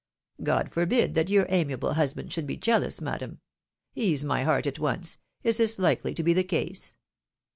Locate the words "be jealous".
2.47-2.99